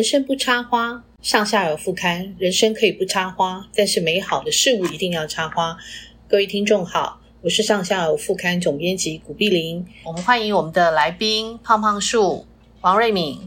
[0.00, 2.34] 人生不插花，上下有副刊。
[2.38, 5.76] 人生可以不插花，但是美好的事物一定要插花。
[6.26, 9.84] 各位听众好，我是上下有副刊总编辑古碧玲。
[10.06, 12.46] 我们欢迎我们的来宾胖胖树
[12.80, 13.40] 王瑞敏。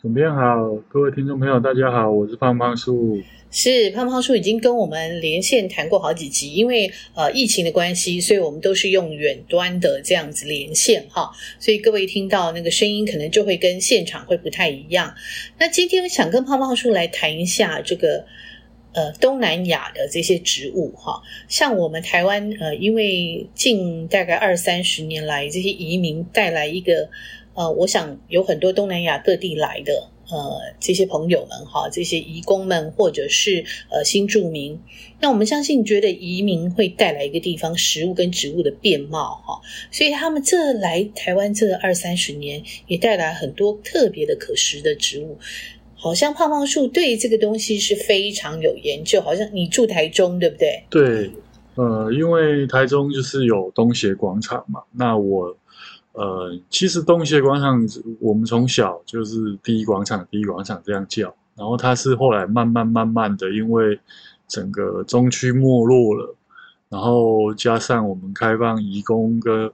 [0.00, 3.20] 总编好，各位听众朋友大家好，我是胖胖树。
[3.52, 15.14] 是胖胖叔已经跟我们连线谈过好几集，因为呃疫情的关系，所以我们都是用远端的这样子连线哈，所以各位听到那个声音可能就会跟现场会不太一样。
[15.58, 18.24] 那今天想跟胖胖叔来谈一下这个
[18.94, 27.10] 呃东南亚的这些植物哈，像我们台湾呃，因为近大概二三十年来这些移民带来一个
[27.52, 30.08] 呃，我想有很多东南亚各地来的。
[30.32, 34.80] 呃，这些朋友们哈，这些移工们或者是呃新住民，
[35.20, 45.36] 那我们相信觉得移民会带来一个地方食物跟植物的变貌哈，所以他们这来台湾这二三十年也带来很多特别的可食的植物，
[45.94, 50.82] 好像胖胖树对这个东西是非常有研究，好像你住台中对不对？
[50.88, 51.30] 对，
[51.74, 55.54] 呃，因为台中就是有东协广场嘛，那我。
[56.12, 57.86] 呃，其实东协广场，
[58.20, 61.34] 我们从小就是第一广场，第一广场这样叫。
[61.54, 63.98] 然后它是后来慢慢慢慢的，因为
[64.48, 66.34] 整个中区没落了，
[66.88, 69.70] 然后加上我们开放移工跟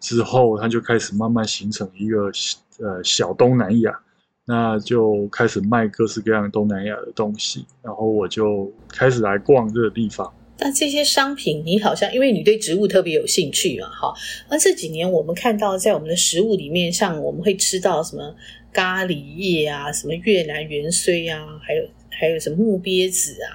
[0.00, 2.30] 之后，它就开始慢慢形成一个
[2.78, 3.98] 呃小东南亚，
[4.44, 7.66] 那就开始卖各式各样东南亚的东西。
[7.82, 10.32] 然后我就开始来逛这个地方。
[10.58, 14.14] 那这些商品，你好像因为你对植物特别有兴趣嘛，哈。
[14.48, 18.34] 那这几年我们看到在我们的食物里面，像我们会吃到什么
[18.72, 23.50] 咖喱叶啊，什么越南芫荽啊，还有还有什么木鳖子啊，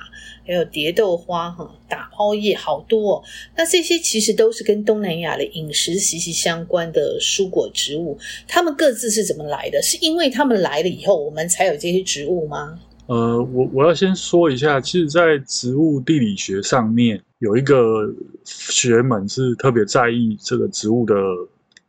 [0.45, 3.23] 还有蝶豆花哈，打抛叶，好多。
[3.56, 8.17] 那这些其实都是跟东南亚的饮食息息相关的蔬果植物，
[8.48, 9.82] 它们各自是怎么来的？
[9.82, 12.82] 是因为它们来了以后，我们才有这些植物吗？
[13.08, 18.14] 呃，我我要先说一下，其实，在植物地理学上面有一个
[18.44, 21.16] 学门是特别在意这个植物的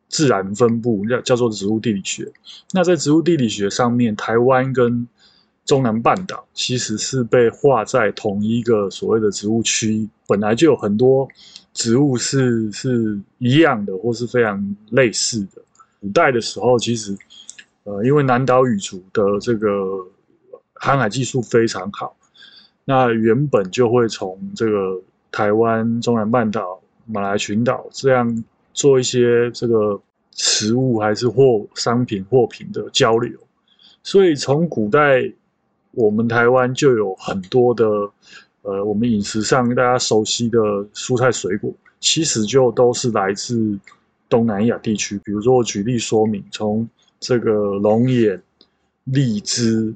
[0.08, 2.30] 自然分布，叫叫做植物地理学。
[2.72, 5.08] 那在植物地理学上面，台湾跟
[5.64, 11.28] 中南半岛其实是被划在同一个所谓的植物区，本来就有很多
[11.74, 15.60] 植物是是一样的，或是非常类似的。
[16.00, 17.18] 古代的时候，其实
[17.82, 20.06] 呃，因为南岛语族的这个。
[20.80, 22.16] 航海技术非常好，
[22.84, 25.00] 那原本就会从这个
[25.32, 30.00] 台湾、中南半岛、马来群岛这样做一些这个
[30.36, 33.36] 食物还是货商品货品的交流，
[34.02, 35.30] 所以从古代
[35.90, 37.84] 我们台湾就有很多的
[38.62, 40.58] 呃，我们饮食上大家熟悉的
[40.94, 43.76] 蔬菜水果，其实就都是来自
[44.28, 45.20] 东南亚地区。
[45.24, 48.40] 比如说我举例说明，从这个龙眼、
[49.04, 49.92] 荔枝。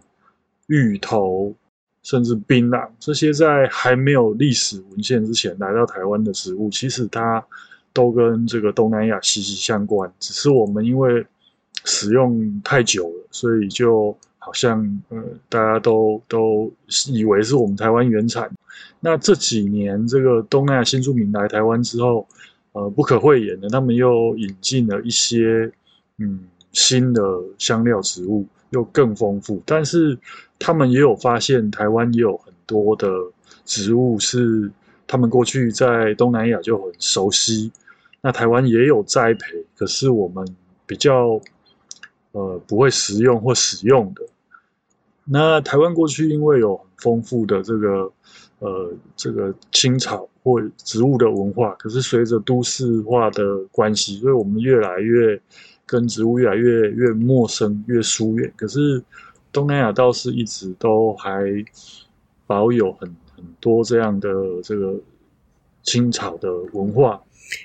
[0.69, 1.55] 芋头，
[2.03, 7.45] 甚至槟榔，这些在还没有历史文献之前来到台湾的食物，其实它
[7.93, 10.11] 都跟这个东南亚息息相关。
[10.19, 11.25] 只是我们因为
[11.84, 16.73] 使用太久了，所以就好像呃，大家都都
[17.09, 18.50] 以为是我们台湾原产。
[19.00, 22.27] 那这几年这个东南亚新住民来台湾之后，
[22.73, 25.71] 呃，不可讳言的，他们又引进了一些
[26.19, 26.41] 嗯
[26.73, 27.23] 新的
[27.59, 28.47] 香料植物。
[28.72, 30.19] 又更丰富，但是
[30.59, 33.06] 他们也有发现，台湾也有很多的
[33.66, 34.71] 植物是
[35.06, 37.71] 他们过去在东南亚就很熟悉，
[38.22, 40.47] 那台湾也有栽培，可是我们
[40.87, 41.38] 比较
[42.32, 44.22] 呃不会食用或使用的。
[45.25, 48.11] 那台湾过去因为有很丰富的这个
[48.61, 55.38] 呃这个青草或植物的文化，可是随着都市化的关系，所以我们越来越。
[55.92, 58.50] 跟植物越来越越陌生，越疏远。
[58.56, 59.04] 可是
[59.53, 61.44] 东南亚倒是一直都还
[62.47, 64.31] 保有很很多这样的
[64.64, 64.98] 这个
[65.82, 67.22] 青草的文化。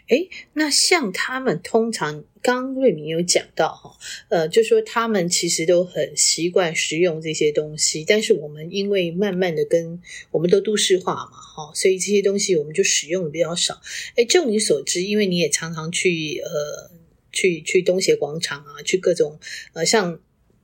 [0.09, 3.95] 诶，那像他们通常，刚瑞明有讲到哈，
[4.27, 13.79] 呃，就说他们其实都很习惯食用这些东西，但是我们因为慢慢的跟我们都都市化嘛，哈，所以这些东西我们就使用的比较少。
[14.17, 16.96] 诶，就你所知，因为你也常常去呃。
[17.37, 19.37] 去去东协广场啊，去各种
[19.73, 20.17] 呃，像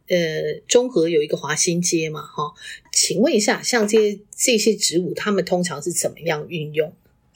[0.07, 0.15] 呃
[0.67, 2.53] 中和有一个华新街嘛，哈、哦，
[2.91, 6.91] 请问一下，像这些这些植物，他们通常是怎么样运用？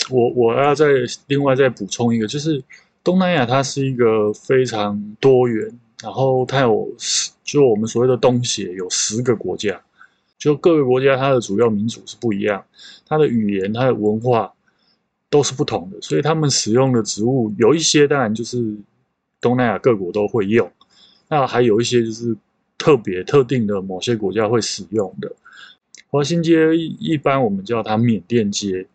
[0.10, 0.88] 我我要再
[1.28, 2.63] 另外再补充一个，就是
[3.04, 9.80] 东南亚它是一个非常多元，然后它有十，就我们所谓的东协有十个国家，
[10.40, 12.66] 就各个国家它的主要民族是不一样，
[13.06, 14.51] 它的语言、它的文化
[15.30, 18.75] 都是不同的，所以他们使用的植物有一些当然就是。
[19.39, 20.72] 东南亚各国都会用，
[21.30, 22.36] 那还有一些就是
[22.78, 25.31] 特别特定的某些国家会使用的。
[26.10, 28.88] 华新街一般我们叫它缅甸街，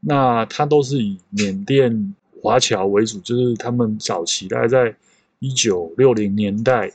[0.00, 4.94] 那它都是以缅甸华侨为主，就是他们早期大概在
[5.38, 6.92] 一九六零年代，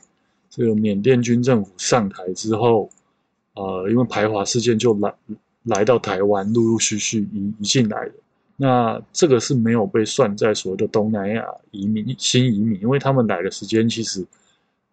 [0.50, 2.90] 这个缅甸军政府上台之后，
[3.54, 5.14] 呃，因为排华事件就来
[5.64, 8.12] 来到台湾，陆陆续续移移进来的。
[8.64, 14.24] 那这个是没有被算在所谓的东南亚移民新移民，因为他们来的时间其实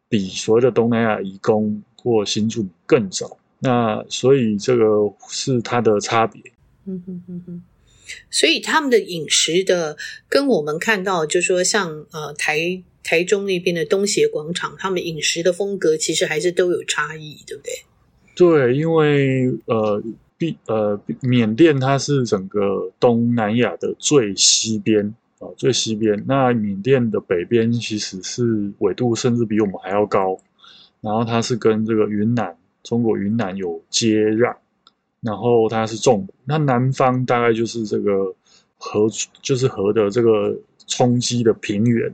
[0.07, 3.37] 比所谓的东南亚移工或新住民更早。
[3.59, 4.85] 那所以这个
[5.29, 6.41] 是它的差别。
[6.85, 7.63] 嗯哼哼哼。
[8.31, 9.95] 所以他们的饮食的
[10.27, 17.73] 跟我们看到，就是说像呃台台中那边的东协广场，他们饮食的风格其实还是都有差异，对不对？
[18.35, 20.01] 对，因为呃。
[20.39, 26.23] 比呃，缅甸它是整个东南亚的最西边啊，最西边。
[26.25, 30.39] 那缅甸的北边其实是纬度甚至比我们还要高，
[31.01, 34.55] 然后它是跟这个云南，中国云南有接壤，
[35.19, 36.25] 然后它是重。
[36.45, 38.33] 那南方大概就是这个
[38.77, 39.07] 河，
[39.41, 40.57] 就是河的这个
[40.87, 42.11] 冲击的平原。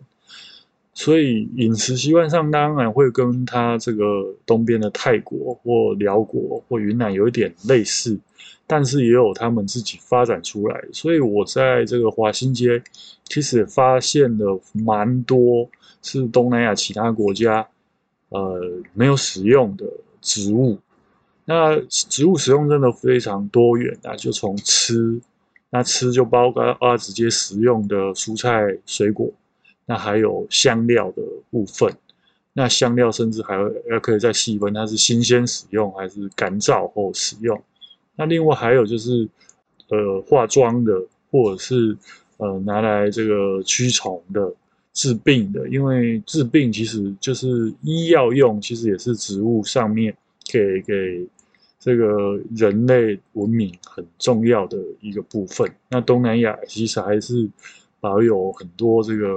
[0.98, 8.18] 所以饮食习惯上当然会跟它这个东边的泰国或寮国或云南有一点类似，
[8.66, 10.82] 但是也有他们自己发展出来。
[10.94, 12.82] 所以我在这个华新街
[13.26, 15.70] 其实发现了蛮多
[16.02, 17.68] 是东南亚其他国家
[18.30, 18.58] 呃
[18.94, 19.86] 没有使用的
[20.22, 20.80] 植物。
[21.44, 25.20] 那植物使用真的非常多元啊，就从吃，
[25.70, 29.30] 那吃就包括啊直接食用的蔬菜水果。
[29.88, 31.22] 那还有香料的
[31.52, 31.96] 部分，
[32.54, 33.54] 那香料甚至还
[33.88, 37.62] 要可以再细分，它是新鲜使用还是干燥后使用？
[38.16, 39.30] 那另外还有就是，
[39.90, 41.00] 呃，化妆的
[41.30, 41.96] 或者是
[42.38, 44.52] 呃拿来这个驱虫的、
[44.92, 50.18] 治病的，因为治病其实就是医药用，其实也是植物上面
[50.52, 51.28] 给给
[51.80, 55.72] 这个人类文明很重要的一个部分。
[55.90, 57.48] 那东南亚其实还是
[58.00, 59.28] 保有很多这个。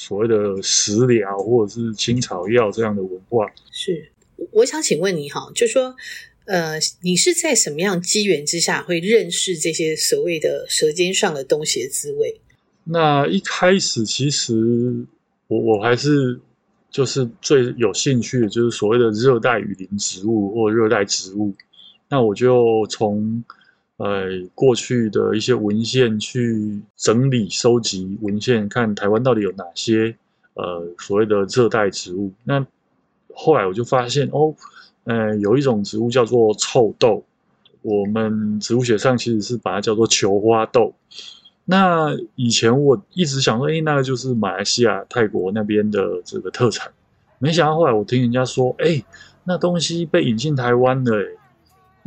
[0.00, 4.12] 所谓的食疗或者是青草药这样的文化，是
[4.52, 5.96] 我想请问你哈，就说
[6.44, 12.40] 呃，你是在什么样机缘之下会认识这些所谓的舌尖上的东协滋味？
[12.84, 15.04] 那一开始其实
[15.48, 16.40] 我我还是
[16.92, 21.52] 就是最有兴趣的就是所谓的热带雨林植物或热带植物，
[22.08, 23.42] 那我就从。
[23.98, 30.16] 呃，过去的一些文献去整理、收集文献，看台湾到底有哪些
[30.54, 32.32] 呃所谓的热带植物。
[32.44, 32.64] 那
[33.34, 34.54] 后来我就发现哦，
[35.04, 37.24] 呃，有一种植物叫做臭豆，
[37.82, 40.94] 我们植物学上其实是把它叫做球花豆。
[41.64, 46.90] 那以前我一直想说，哎，那个就是马来西亚、泰国那边的这个特产。
[47.40, 49.04] 没想到后来我听人家说，哎，
[49.44, 51.12] 那东西被引进台湾了，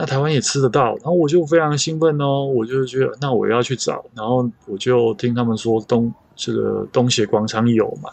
[0.01, 8.09] 那台湾也吃得到，然后我就非常兴奋哦，我就觉得那我要去找，然后我就听他们说东这个东协广场有嘛。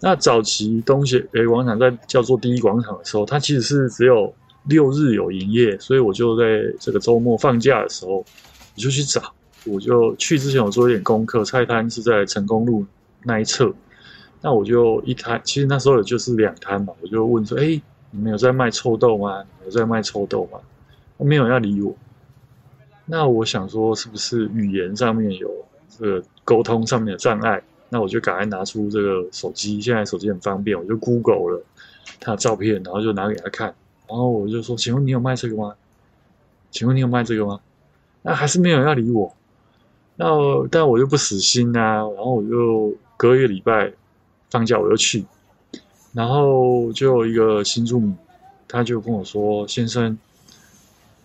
[0.00, 4.32] 那早期东协诶广场在叫做第一广场的时候，它其实是只有
[4.64, 8.24] 六日有营业，所以我就在这个周末放假的时候，我
[8.76, 9.20] 就去找。
[9.66, 12.82] 我就去之前我做一点功课，菜摊是在成功路
[13.24, 13.70] 那一侧，
[14.40, 17.78] 那我就一摊，其实那时候也就是两摊嘛，我就问说：哎，
[18.10, 19.44] 你们有在卖臭豆吗？
[19.66, 20.58] 有在卖臭豆吗？
[21.24, 21.94] 没有要理我，
[23.06, 25.50] 那我想说是不是语言上面有
[25.88, 27.62] 这个沟通上面的障碍？
[27.88, 31.62] 那我就赶快拿出这个手机，现在手机很方便，我就 Google 了
[32.20, 33.74] 他的照片，然后就拿给他看，
[34.08, 35.74] 然后我就说：“请问你有卖这个吗？
[36.70, 37.60] 请问你有卖这个吗？”
[38.22, 39.34] 那还是没有要理我，
[40.14, 40.26] 那
[40.70, 43.92] 但我又不死心啊，然后我就隔一个礼拜
[44.50, 45.24] 放假我又去，
[46.12, 48.16] 然后就有一个新住民，
[48.68, 50.16] 他就跟我说：“先生。”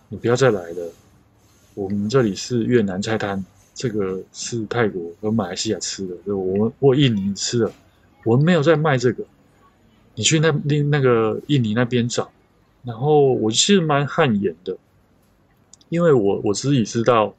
[0.08, 0.92] 你不要再来了，
[1.74, 3.44] 我们这里是越南菜摊，
[3.74, 7.72] 这个是泰国和马来西亚吃的，我们或印尼吃的，
[8.24, 9.24] 我们没有在卖这个。
[10.14, 12.30] 你去那那那个印尼那边找，
[12.84, 14.78] 然后我其实蛮汗颜的，
[15.88, 17.34] 因为我我自己知道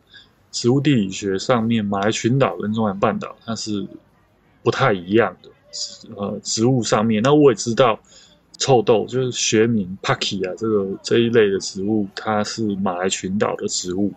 [0.51, 3.87] 植物地理学上面马来群岛跟中南半岛它是
[4.61, 5.49] 不太一样的，
[6.17, 7.97] 呃，植物上面，那我也知道。
[8.57, 14.11] 臭豆就是学名 Paki 啊，这个这一类的植物，它是马来群岛的植物，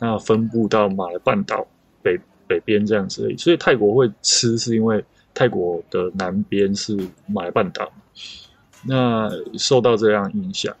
[0.00, 1.64] 那分布到马来半岛
[2.02, 3.32] 北北边这样子。
[3.38, 6.98] 所以泰国会吃，是因为泰国的南边是
[7.28, 7.88] 马来半岛，
[8.84, 10.74] 那受到这样影响，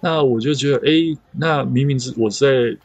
[0.00, 2.76] 那我就觉得，哎，那明明是我在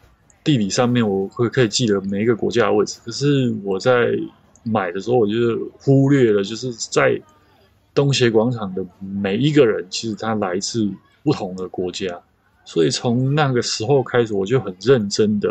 [0.44, 4.18] 地理上面我会可以记得每一个国家的位置，可是我在
[4.64, 7.22] 买的时候，我就忽略了，就是在。
[8.00, 8.82] 东协广场的
[9.22, 10.90] 每一个人，其实他来自
[11.22, 12.18] 不同的国家，
[12.64, 15.50] 所以从那个时候开始，我就很认真的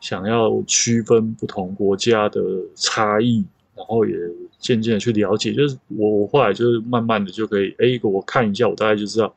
[0.00, 2.40] 想要区分不同国家的
[2.74, 3.44] 差异，
[3.76, 4.16] 然后也
[4.58, 9.34] 渐渐的去了解，就是我我后来就是慢慢的就可以，哎，我看一下，我大概就知道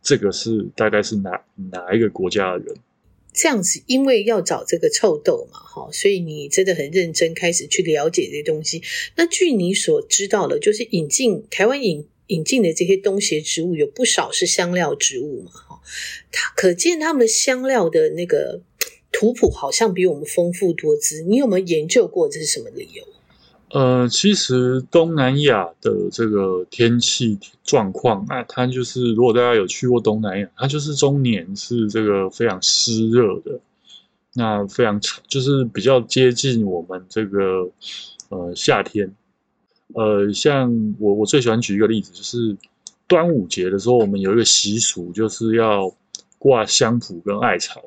[0.00, 2.76] 这个是大概是哪哪一个国家的人。
[3.32, 8.82] 这样子，因为要找这个臭豆嘛，哈，所以你真的很认真开始去了解这些东西。
[9.16, 15.80] 那据你所知道的，就是引进台湾引引进的这些东西植物，有不少是香料植物嘛，哈，
[16.30, 18.62] 它可见他们香料的那个
[19.10, 21.22] 图谱好像比我们丰富多姿。
[21.22, 23.04] 你有没有研究过这是什么理由？
[23.72, 33.58] 呃，其实东南亚的这个天气状况啊，它就是如果大家有去过东南亚，它就是终年是这个非常湿热的，
[34.34, 37.70] 那非常就是比较接近我们这个
[38.28, 39.10] 呃夏天。
[39.94, 42.54] 呃，像我我最喜欢举一个例子，就是
[43.06, 45.90] 端午节的时候，我们有一个习俗，就是要
[46.38, 47.82] 挂香蒲跟艾草，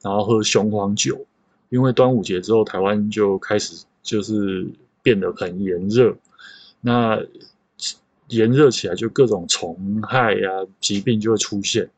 [0.00, 1.26] 然后喝雄黄酒，
[1.70, 4.68] 因为端午节之后，台湾就开始就是。
[5.04, 6.16] 变得很炎热，
[6.80, 7.22] 那
[8.28, 11.88] 炎热起来就各种虫害呀、啊、疾病就会出现，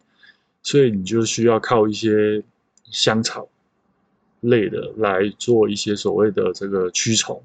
[0.63, 2.43] 所以你就需要靠一些
[2.91, 3.49] 香草
[4.41, 7.41] 类的来做一些所谓的这个驱虫。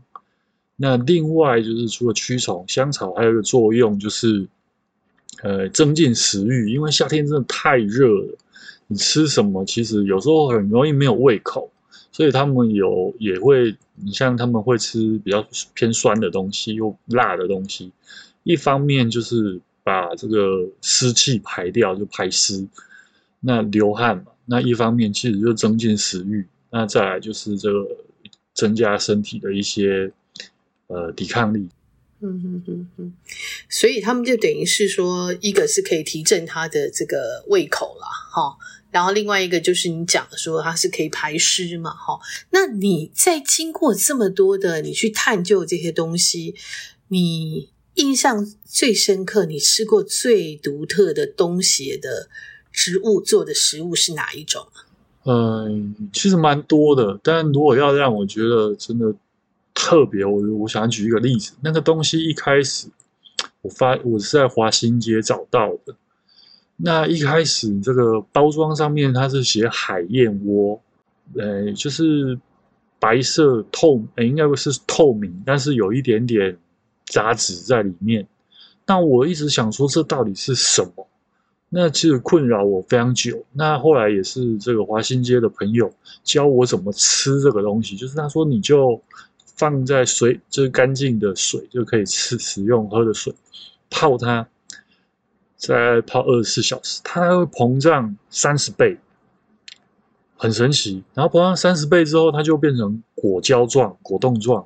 [0.76, 4.48] 那另外就是除了驱虫，香草还有一个作用就是，
[5.44, 8.38] 呃，增进食欲，因为夏天真的太热了，
[8.88, 11.72] 你吃什么其实有时候很容易没有胃口。
[12.12, 17.92] 所以他们有也会，你像他们会吃比较偏酸的东西，又辣的东西。
[18.44, 22.68] 一方面就是把这个湿气排掉，就排湿，
[23.40, 24.26] 那流汗嘛。
[24.46, 26.46] 那一方面其实就增进食欲。
[26.70, 27.88] 那再来就是这个
[28.54, 30.12] 增加身体的一些
[30.88, 31.70] 呃抵抗力。
[32.22, 33.14] 嗯哼哼哼。
[33.70, 38.58] 所以他们就等于是说，一个是可以提振他的这个胃口了，哈。
[38.92, 42.20] 然后另外一个就是你讲的说它是可以排湿嘛，哈。
[42.50, 46.56] 那你在经过这么多的你去探究这些东西，
[47.08, 52.30] 你印象最深刻，你吃过最独特的东西的
[52.72, 54.68] 植物做的食物是哪一种？
[55.24, 59.14] 嗯，其实蛮多的，但如果要让我觉得真的
[59.82, 62.88] 特别，我我想举一个例子，那个东西一开始
[63.64, 65.96] 我发我是在华新街找到的。
[66.78, 70.80] 那一开始，这个包装上面它是写海燕窝，
[71.36, 72.40] 呃，就是
[73.00, 76.56] 白色透，呃，应该不是透明，但是有一点点
[77.08, 78.28] 杂质在里面。
[78.86, 81.08] 那我一直想说，这到底是什么？
[81.70, 83.44] 那其实困扰我非常久。
[83.54, 85.92] 那后来也是这个华新街的朋友
[86.24, 89.02] 教我怎么吃这个东西，就是他说你就
[89.56, 93.34] 放在水，就是干净的水就可以吃使用喝的水，
[93.90, 94.48] 泡它。
[95.56, 98.98] 再泡二十四小时，它会膨胀三十倍，
[100.36, 101.04] 很神奇。
[101.14, 104.66] 然后膨胀三十倍之后，它就变成果胶状、果冻状，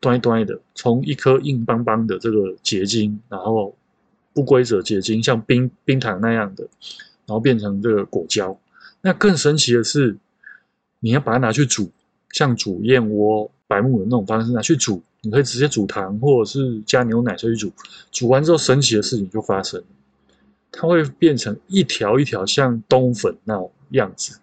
[0.00, 3.74] 端端的，从一颗硬邦邦的这个结晶，然后
[4.34, 6.64] 不规则结晶，像冰冰糖那样的，
[7.24, 8.54] 然后变成这个果胶。
[9.00, 10.18] 那更神奇的是，
[11.00, 11.90] 你要把它拿去煮，
[12.32, 17.70] 像煮燕窝、白木耳那种方式拿去煮，你可以直接煮糖，或者是加牛奶下去煮。
[18.10, 19.80] 煮完之后，神奇的事情就发生。
[20.70, 24.38] 它会变成一条一条像冬粉那种样子，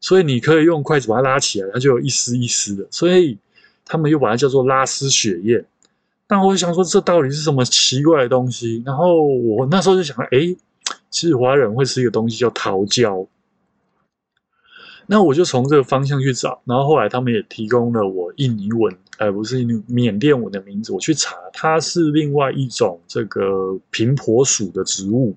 [0.00, 2.86] 所以你可以用筷子把它拉起来，它就有一丝一丝的。
[2.90, 3.38] 所以
[3.84, 5.64] 他们又把它叫做拉丝雪燕。
[6.26, 8.82] 但我想说，这到底是什么奇怪的东西？
[8.84, 10.56] 然后我那时候就想，哎，
[11.08, 13.26] 其实华人会吃一个东西叫桃胶。
[15.10, 25.34] 那我就从这个方向去找，然后后来他们也提供了我印尼文，呃，不是印尼，缅甸文的名字，我去查，它是另外一种这个平婆属的植物，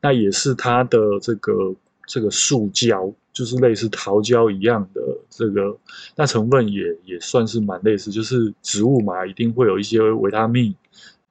[0.00, 1.74] 那也是它的这个
[2.06, 5.76] 这个树胶，就是类似桃胶一样的这个，
[6.14, 10.72] 那成分也也算是蛮类似，就是植物嘛，一定会有一些维他命，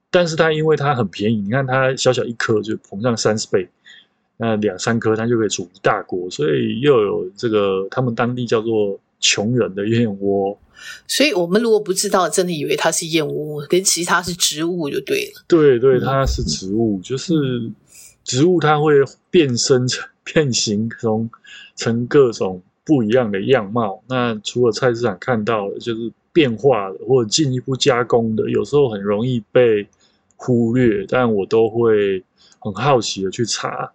[0.09, 3.69] 但是它因为它很便宜，你看它小小一颗就膨胀三十倍。
[4.41, 10.57] 那两三颗，它就可以煮一大锅，所以又有这个他们当地叫做穷人的燕窝。
[11.07, 15.43] 所以我们如果不知道，真的以为它是燕窝，跟其他是植物就对了。
[15.47, 17.71] 对对，它是植物，嗯、就是
[18.23, 18.95] 植物，它会
[19.29, 21.29] 变身成变形成
[21.75, 24.01] 成各种不一样的样貌。
[24.09, 29.87] 那除了菜市场看到的，就是变化的或者进一步加工的，有时候很容易被
[30.35, 32.23] 忽略，但我都会
[32.57, 33.91] 很好奇的去查。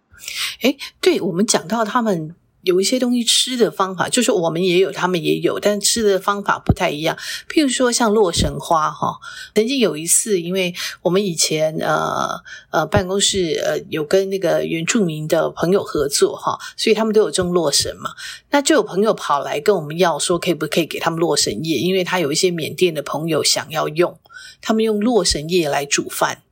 [0.62, 7.16] 哎，对，我们讲到他们有一些东西吃的方法，就是我们也有，他们也有，但吃的方法不太一样。
[7.48, 9.20] 譬如说像洛神花哈，
[9.54, 18.10] 曾经有一次，因为我们以前呃呃办公室呃有跟那个原住民的朋友合作哈，所以他们都有种洛神嘛。
[18.50, 21.78] 那就有朋友跑来跟我们要说，可不可以给他们洛神叶？
[21.78, 24.18] 因为他有一些缅甸的朋友想要用，
[24.60, 26.42] 他们用洛神叶来煮饭。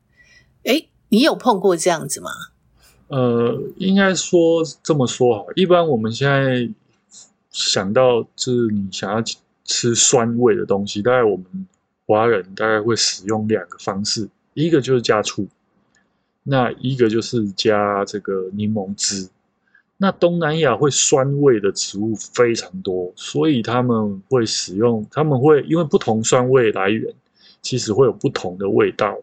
[0.63, 2.31] 诶，你有碰过这样子吗？
[3.09, 6.69] 呃，应该说这么说哈，一般我们现在
[7.51, 9.23] 想到就是你想要
[9.63, 11.47] 吃酸味的东西，大概我们
[12.07, 15.47] 华人大概会使用两个方式，一个就是加醋，
[16.43, 19.29] 那一个就是加这个柠檬汁。
[19.99, 27.15] 那东南亚会酸味的植物非常多，所以他们会使用，他们会因为不同酸味来源，
[27.61, 29.19] 其实会有不同的味道，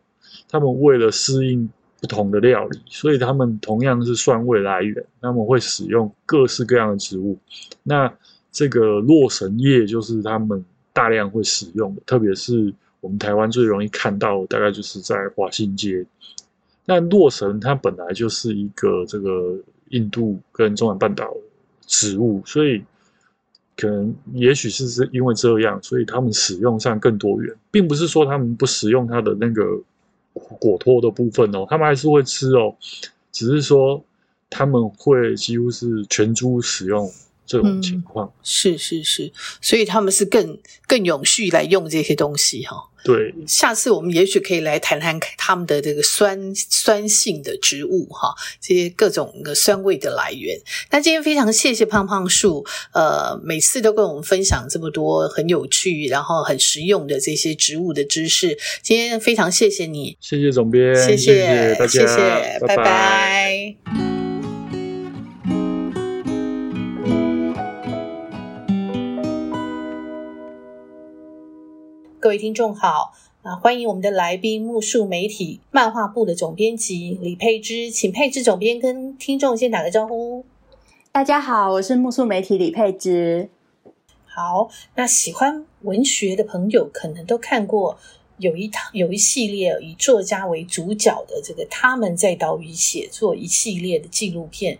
[0.48, 1.68] 他们为了适应。
[2.02, 7.38] 不同的料理，所以他们同样是酸味来源，他们会使用各式各样的植物。
[7.84, 8.12] 那
[8.52, 16.04] 这个洛神叶就是他们大量会使用的，特别是我们台湾最容易看到，大概就是在华新街。
[16.86, 19.56] 那洛神它本来就是一个这个
[19.90, 21.32] 印度跟中南半岛
[21.86, 22.84] 植物，所以
[23.78, 29.80] 可能也许是因为这样，所以他们使用上更多元，并不是说他们不使用它的那个。
[30.34, 32.76] 果托的部分哦，他们还是会吃哦，
[33.32, 34.04] 只是说
[34.50, 37.10] 他们会几乎是全株使用
[37.52, 38.28] 这种情况。
[38.28, 39.32] 嗯，是是是，
[39.62, 42.88] 所以他们是更更永续来用这些东西哈。
[43.04, 50.56] 对，下次我们也许可以来谈谈他们的这个酸酸性的植物哈，这些各种的酸味的来源。
[50.92, 58.56] 那今天非常谢谢胖胖树，呃，每次都跟我们分享这么多很有趣，然后很实用的这些植物的知识。
[58.84, 62.78] 今天非常谢谢你，谢谢总编，谢谢，谢谢大家，谢谢，拜拜。
[62.78, 62.84] 拜
[63.86, 64.21] 拜。
[72.22, 80.46] 各位听众好，啊，欢迎我们的来宾木树媒体漫画部的总编辑李佩芝，请佩芝总编跟听众先打个招呼。
[81.12, 83.50] 大家好，我是木树媒体李佩芝。
[84.28, 87.98] 好，那喜欢文学的朋友可能都看过
[88.38, 94.78] 有一套有一系列以作家为主角的这个他们在岛屿写作一系列的纪录片，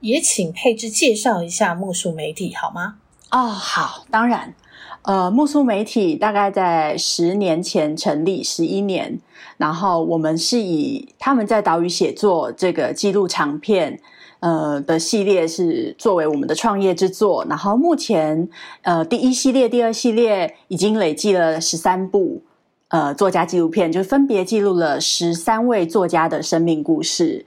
[0.00, 2.96] 也请佩芝介绍一下木树媒体好吗？
[3.30, 4.54] 哦，好，当然。
[5.02, 9.18] 呃，木苏媒体大概在十年前成立，十一年。
[9.56, 13.98] 然后我们是以他们在岛屿写作这个记录长片，
[14.40, 17.44] 呃的系列是作为我们的创业之作。
[17.48, 18.48] 然后目前，
[18.82, 22.42] 呃，第一系列、第二系列已经累计了十三部，
[22.88, 27.46] 呃，作家纪录片，就分别记录了十三位作家的生命故事。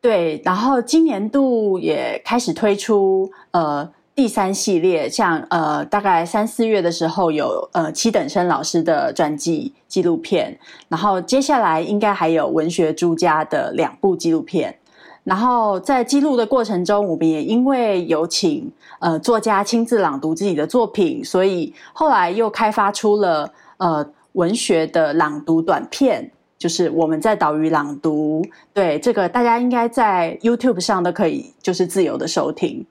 [0.00, 3.90] 对，然后今年度也开始推出，呃。
[4.14, 10.56] 第三系列，像呃，大概三四月的时候有呃七等生老师的传记纪录片，
[10.88, 14.78] 然后接下来应该还有文学朱家的两部纪录片，
[15.24, 32.86] 然后在记录的过程中，我们也因为有请呃作家亲自朗读自己的作品，所以后来又开发出了呃文学的朗读短片，就是我们在岛屿朗读，对，这个大家应该在 YouTube 上都可以就是自由的收听。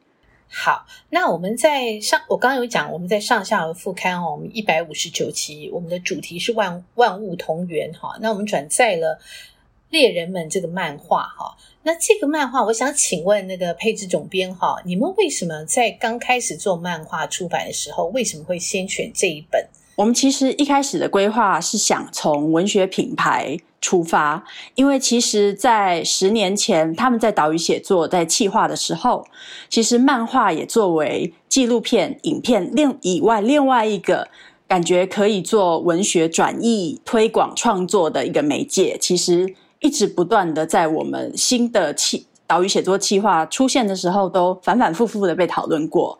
[0.49, 8.17] 好，那我们在上，我刚刚有讲，我们在上下文副刊哦，我们一百五十九期，我们的主题是万万物同源哈。
[8.21, 9.19] 那我们转载了
[9.89, 11.57] 猎人们这个漫画哈。
[11.81, 19.67] 那这个漫画，我想请问那个配置总编哈，你们为什么在刚开始做漫画出版的时候，为什么会先选这一本？
[19.95, 29.27] 我们其实一开始的规划是想从文学品牌出发，因为其实，在十年前，他们在岛屿写作在企划的时候，
[29.69, 34.27] 其实漫画也作为纪录片、影片另以外另外一个
[34.67, 46.17] 感觉可以做文学转译、推广创作的一个媒介，其实一直不断的在我们新的企岛屿写作企划出现的时候，都反反复复的被讨论过。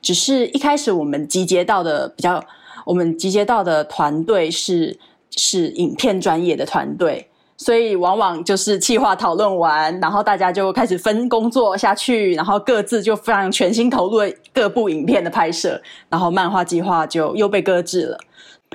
[0.00, 2.42] 只是一开始我们集结到的比较，
[2.84, 4.98] 我们集结到的团队是。
[5.36, 18.18] 是影片专业的团队，所以往往就是企划讨论完，然后大家就开始分工作下去，然后各自就非常全心投入各部影片的拍摄，然后漫画计划就又被搁置了，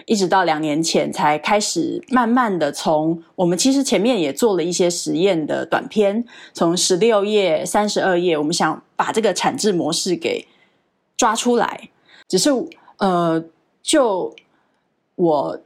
[0.06, 10.46] 一直到两年前才开始慢慢的从我们其实前面也做了一些实验的短片，从十六页、三十二页，我们想把这个产制模式给
[11.16, 11.90] 抓出来，
[12.28, 12.50] 只是
[12.98, 13.42] 呃，
[13.82, 14.36] 就
[15.16, 15.60] 我。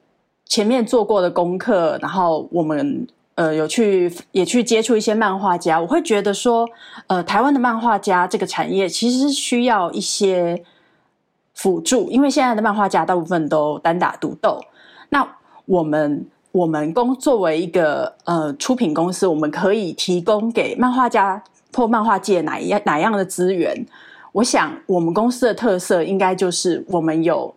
[0.45, 6.69] 前面做过的功课，然后我们呃有去也去接触一些漫画家，我会觉得说，
[7.07, 10.63] 呃，台湾的漫画家这个产业其实需要一些
[11.55, 14.61] 辅助，因为现在的漫画家大部分都单打独斗。
[15.09, 15.27] 那
[15.65, 23.87] 我们我们公作为一个呃出品公司，我们可以提供给漫画家或漫画界哪一样哪样的资源？
[24.33, 27.51] 我想我们公司的特色应该就是我们有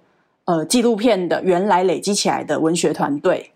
[0.46, 3.52] 呃纪录片的原来累积起来的文学团队，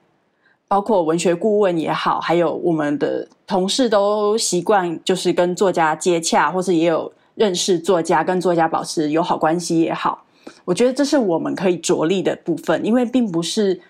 [0.68, 10.24] 包括文学顾问也好，还有我们的同事都习惯就是跟作家接洽，或是也有认识作家，跟作家保持友好关系也好。
[10.64, 13.80] 我觉得这是我们可以着力的部分，因为并不是。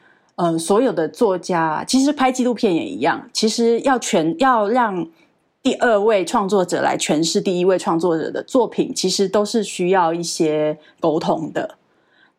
[0.42, 5.06] 嗯、所有的作家其实拍纪录片也一样，其实要全要让
[5.62, 11.76] 第二位创作者来诠释第一位创作者的作品，其实都是需要一些沟通的。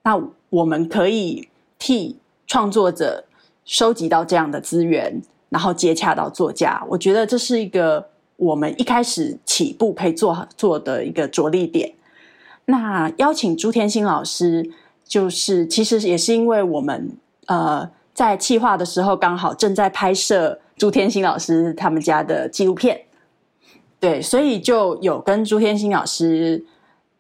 [0.02, 0.20] 那
[0.52, 3.26] 我们可以替创作者
[3.66, 6.84] 收集到这样的资源，然后接洽到作家。
[6.88, 11.94] 我觉得这是一个我们一开始起步可以做做的一个着力点。
[12.66, 14.70] 那邀请朱天心老师，
[15.04, 17.18] 就是其实也是因为我们。
[17.48, 23.02] 呃，在企划的时候，刚好正在拍摄朱天心老师他们家的纪录片，
[24.00, 26.64] 对，所以就有跟朱天心老师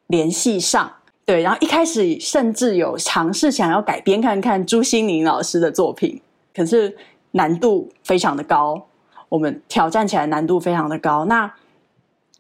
[0.07, 0.89] 联系上，
[1.31, 6.19] 对，然后一开始甚至有尝试想要改编看看朱西甯老师的作品，
[6.53, 6.97] 可是
[7.31, 8.87] 难度非常的高，
[9.29, 11.23] 我们挑战起来难度非常的高。
[11.23, 11.53] 那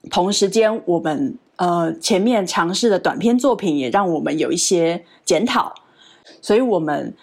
[0.09, 5.73] 同时间，我们呃前面尝试的短篇作品也让我们有一些检讨，
[6.41, 7.13] 所以我们。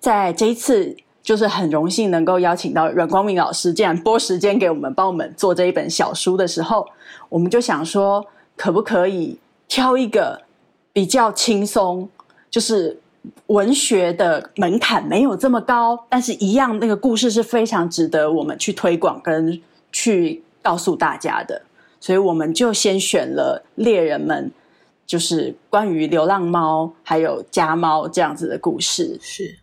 [0.00, 6.84] 在这一次，就是很荣幸能够邀请到阮光明老师，这样拨时间给我们，帮我们做这一本小书的时候，
[7.28, 10.42] 我们就想说，可不可以挑一个
[10.92, 12.08] 比较轻松，
[12.50, 12.98] 就是
[13.46, 21.62] 文学的门槛没有这么高，但是一样那个故事是非常值得我们去推广跟去告诉大家的，
[22.00, 24.50] 所以我们就先选了《猎人们》，
[25.06, 29.58] 就是关于流浪猫还有家猫这样子的故事，是。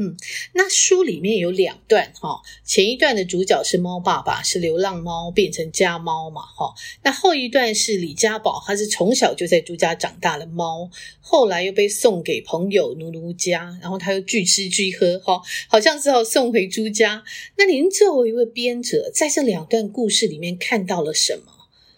[0.00, 0.16] 嗯，
[0.52, 10.88] 那书里面有两段哈，前一段的主角是猫爸爸，是流浪猫变成家猫嘛哈，那后一段是李家宝，他是从小就在朱家长大的猫，
[11.20, 17.24] 后来又被送给朋友奴奴家，然后他又拒吃拒喝哈，好像只好送回朱家。
[17.56, 21.52] 那您作为一位编者，在这两段故事里面看到了什么？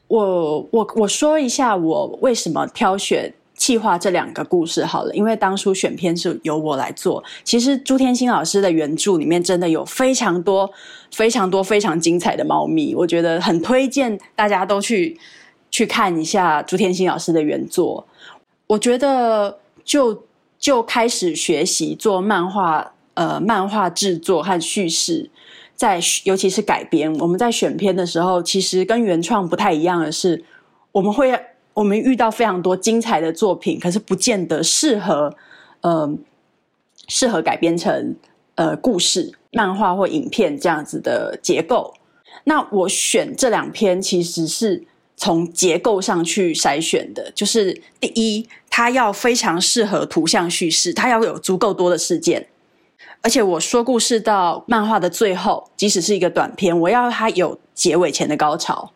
[0.08, 3.34] 我我我说一下我为什么挑选。
[3.60, 7.22] 企划这两个故事好了，因为当初选片是由我来做。
[7.44, 10.72] 其实朱天心老师的原著里面真的有非常多、
[11.12, 15.20] 非常多、非常精彩的猫咪，我觉得很推荐大家都去
[15.70, 18.06] 去看一下朱天心老师的原作。
[18.66, 20.24] 我觉得就
[20.58, 25.28] 就开始学习做漫画，呃，漫画制作和叙事，
[25.76, 30.42] 在尤其是改编，我们在选片的时候，其实跟原创不太一样的是，
[30.92, 31.38] 我们会。
[31.74, 35.34] 我们遇到非常多精彩的作品，可是不见得适合，
[35.80, 36.12] 呃，
[37.08, 38.16] 适合改编成
[38.56, 41.94] 呃故事、漫画或影片这样子的结构。
[42.44, 44.84] 那我选这两篇，其实是
[45.16, 47.30] 从结构上去筛选的。
[47.34, 52.48] 就是第一，它要非常适合图像叙事，它要有足够多的事件，
[53.22, 58.92] 而且我说故事到漫画的最后，即使是一个短篇，我要它有结尾前的高潮。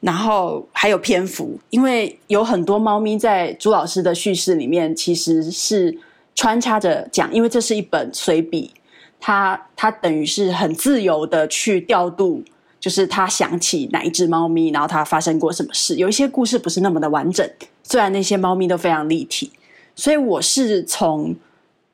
[0.00, 5.96] 然后还有篇幅，因为有很多猫咪在朱老师的叙事里面其实是
[6.34, 8.72] 穿插着讲，因为这是一本随笔，
[9.20, 12.42] 他他等于是很自由的去调度，
[12.80, 15.96] 就是他想起哪一只猫咪，然后他发生过什么事。
[15.96, 17.48] 有一些故事不是那么的完整，
[17.82, 19.52] 虽然那些猫咪都非常立体，
[19.94, 21.36] 所以我是从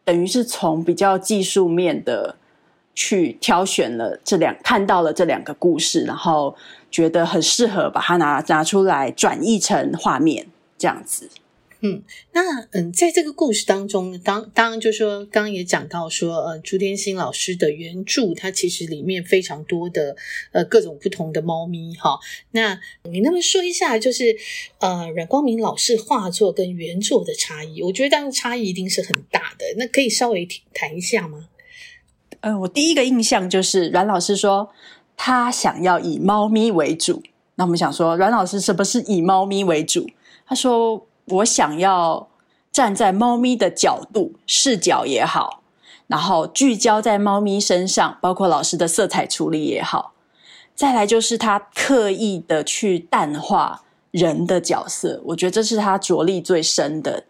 [0.04, 2.36] 等于是从比较技术面的
[2.98, 6.56] 去挑选了这两，看到了这两个故事，然后。
[6.90, 10.46] 觉得很适合把它拿拿出来转译成画面
[10.78, 11.28] 这样子。
[11.80, 20.16] 嗯，那嗯，在这个故事当中，当当然就说，刚刚也讲到说，呃，朱天心老师的原著，它其实里面非常多的
[20.52, 22.18] 呃各种不同的猫咪哈。
[22.52, 24.34] 那你能不能说一下，就是
[24.78, 27.82] 呃阮光明老师画作跟原作的差异？
[27.82, 31.48] 我觉得当然差异一定是很大的，那可以稍微谈一下吗？
[32.40, 34.70] 呃，我第一个印象就是阮老师说。
[35.20, 37.20] 他想要以猫咪为主，
[37.56, 40.08] 那我们想说，阮老师是不是以猫咪为主？
[40.46, 42.28] 他说：“我想要
[42.70, 45.64] 站在猫咪的角度、视角也好，
[46.06, 50.12] 然后聚焦在猫咪身上，包括老师的色彩处理也好。
[50.76, 57.24] 再来就是他刻意的去淡化人的角色，我觉得这是他着力最深的。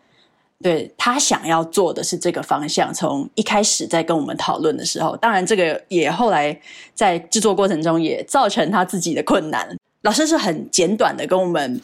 [0.63, 2.93] 对，他想要做的是这个方向。
[2.93, 6.61] 从一开始在跟我们讨论的时候，当然这个也后来
[6.95, 9.77] 在制作过程中也造成他自己的困难。
[10.03, 11.81] 老师是很简短的跟我们。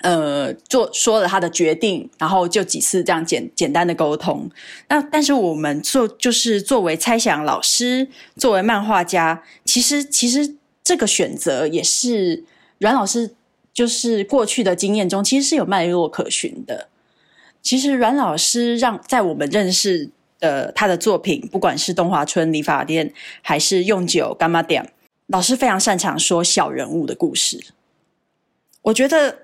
[0.00, 4.48] 呃，做说了他的决定，然后就几次这样简简单的沟通。
[4.88, 12.44] 那但是我们做就是作为猜想老师，作为漫画家，其实其实这个选择也是
[12.78, 13.34] 阮老师
[13.74, 16.86] 就是过去的经验中，其实是有脉络可循的。
[17.62, 24.92] 其实阮老师让在我们认识的他的作品，不管是东华春理发店，还是用九柑仔店，
[25.26, 27.64] 老师非常擅长说小人物的故事。
[28.82, 29.40] 我觉得。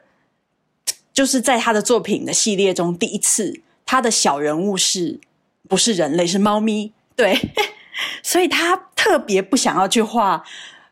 [1.15, 5.21] 就是在他的作品的系列中，第一次他的小人物是
[5.69, 6.93] 不是人类，是猫咪？
[7.15, 7.39] 对，
[8.21, 10.43] 所以他特别不想要去画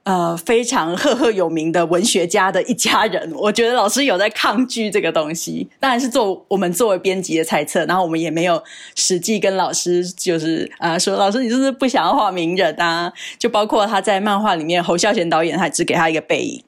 [0.04, 3.32] 呃非常赫赫有名的文学家的一家人。
[3.34, 8.62] 我觉得老师有在抗拒这个东西，当然是做我们作为编辑的猜测，然后我们也没有
[8.96, 13.12] 实际跟老师就是啊、呃、说，老师你是不是不想要画名人啊？
[13.38, 16.64] 就包括他在漫画里面，侯孝贤导演还只给他一个背影。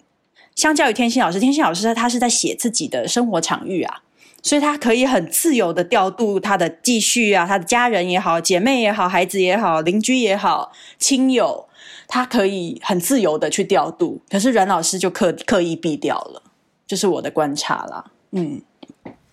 [0.54, 4.02] 相较于天心老师，天心老师他是在写自己的生活场域啊，
[4.40, 11.66] 所以他可以很自由的调度他的记叙啊，他的家人也好，姐妹也好，孩子也好，邻居也好，亲友，
[12.08, 14.20] 他可以很自由的去调度。
[14.30, 16.42] 可是阮老师就刻刻意避掉了，
[16.86, 18.12] 这、是我的观察啦。
[18.32, 18.62] 嗯，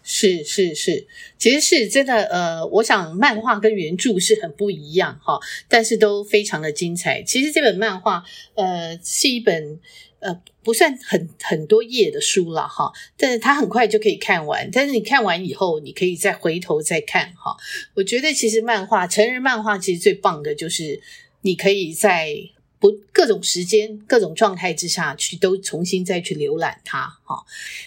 [0.04, 1.08] 是是是，
[1.38, 2.24] 其实是真的。
[2.24, 7.22] 呃，我想漫画跟原著是很不一样哈，但是都非常的精彩。
[7.24, 8.24] 其实这本漫画，
[8.56, 9.80] 呃，是一本。
[10.24, 14.70] 呃，不算很很多页的书了哈，但是它很快就可以看完。
[14.72, 17.58] 但是你看完以后，你可以再回头再看哈。
[17.96, 21.02] 我觉得其实漫画，成人漫画其实最棒的就是
[21.42, 22.36] 你可以在
[22.82, 27.46] 不各种时间、各种状态之下去都重新再去浏览它哈。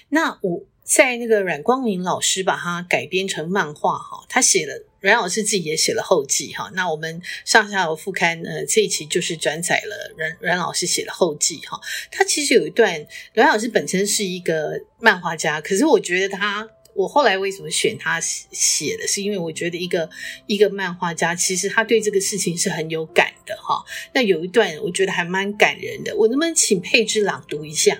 [0.08, 4.86] 那我在那个阮光明老师把它改编成漫画哈，他写了。
[5.00, 11.78] 阮老师自己也写了后记哈，那我们上下游副刊呃这一期就是转载了阮阮老师写的后记哈。
[12.10, 20.08] 他其实有一段，阮老师本身是一个漫画家，可是我觉得他，我后来为什么选他写的，是因为我觉得一个
[20.46, 23.84] 一个漫画家，其实他对这个事情是很有感的哈。
[24.14, 27.98] 那有一段我觉得还蛮感人的，我能不能请佩芝朗读一下？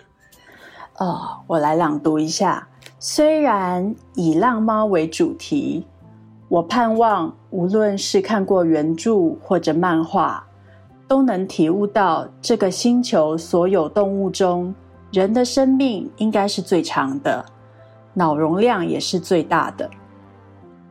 [0.97, 5.85] 哦，我来朗读一下，虽然以浪猫为主题。
[6.49, 10.47] 我盼望，无论是看过原著或者漫画，
[11.09, 14.73] 都能体悟到这个星球所有动物中，
[15.11, 17.45] 人的生命应该是最长的，
[18.15, 19.91] 脑容量也是最大的。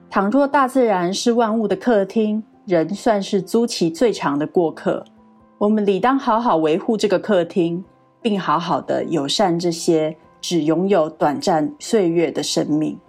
[0.09, 5.03] 倘若大自然是万物的客厅，人算是租期最长的过客。
[5.57, 7.83] 我们理当好好维护这个客厅，
[8.21, 12.99] 并好好的友善这些只拥有短暂岁月的生命。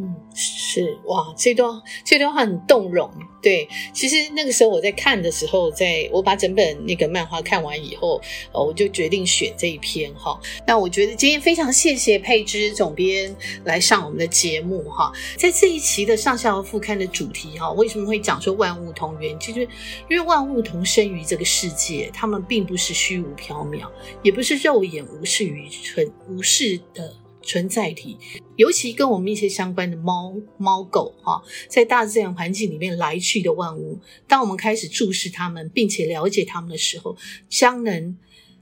[0.00, 1.68] 嗯，是哇，这段
[2.04, 3.10] 这段话很动容。
[3.40, 8.20] 对，其实那个时候我在看的时候，在我把整本那个漫画看完以后，
[8.52, 10.38] 呃，我就决定选这一篇哈。
[10.66, 13.34] 那我觉得今天非常谢谢佩芝总编
[13.64, 15.12] 来上我们的节目哈。
[15.36, 19.38] 在这一期的上下游副刊的主题哈，为什么会讲说万物同源？
[19.40, 19.62] 其实
[20.08, 23.88] 因为万物同生于这个世界，他们并不是虚无缥缈，
[24.22, 27.14] 也不是肉眼无视于存无视的。
[27.48, 28.18] 存在体，
[28.56, 37.16] 尤其跟我们密切相关的猫猫狗哈，在大自然环境里面来去的万物，当我们开始注视它们，并且了解它们的时候，
[37.48, 38.18] 将能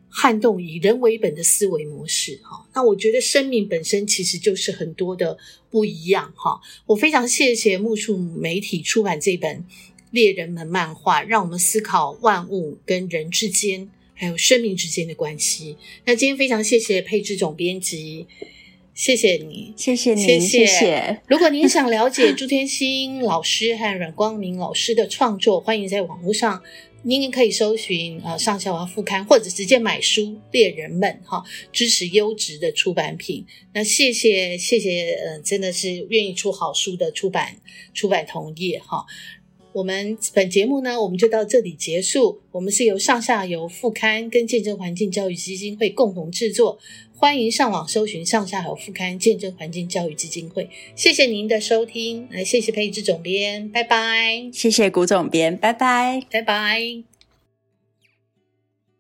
[0.09, 2.65] 撼动以人为本的思维模式哈。
[2.75, 5.37] 那我觉得生命本身其实就是很多的
[5.69, 6.61] 不一样哈。
[6.87, 9.59] 我非常谢谢木树媒体出版这本
[10.13, 15.77] 《猎人们》漫画，让我们思考万物跟人之间，还有生命之间的关系。
[16.05, 18.29] 那今天非常谢谢配置总编辑。
[18.97, 20.41] 谢谢你，谢谢你，谢谢。
[20.41, 21.21] 谢谢。
[21.29, 26.63] 如果您想了解 朱天心老师和阮光明老师的创作，欢迎在网络上，
[27.03, 33.45] 您也可以搜寻呃上下游副刊，或者直接买书《猎人们》哈，支持优质的出版品。
[33.75, 37.57] 那谢谢谢谢，呃，真的是愿意出好书的出版
[37.93, 39.05] 出版同业哈。
[39.75, 42.41] 我们本节目呢，我们就到这里结束。
[42.51, 46.79] 我们是由上下游副刊跟见证环境教育基金会共同制作。
[47.19, 50.69] 欢迎上网搜寻上下好副刊见证环境教育基金会。
[50.95, 54.51] 谢谢您的收听，来谢谢佩芝总编，拜拜。
[54.53, 57.16] 谢谢古总编，拜拜，拜拜。